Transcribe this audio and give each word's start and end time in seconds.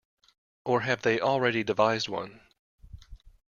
Or 0.65 0.81
have 0.81 1.03
they 1.03 1.19
already 1.19 1.63
devised 1.63 2.09
one. 2.09 2.41